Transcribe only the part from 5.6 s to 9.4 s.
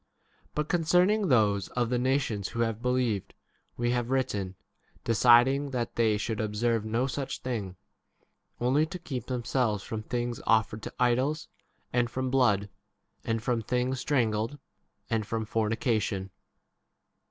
that they should observe no such thing, only to keep